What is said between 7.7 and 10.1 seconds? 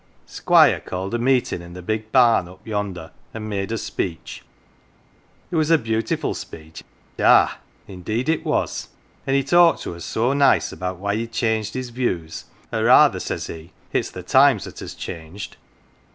indeed it was, and he talked to us